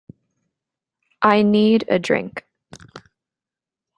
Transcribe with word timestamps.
I 1.21 1.43
need 1.43 1.85
a 1.87 1.99
drink. 1.99 2.43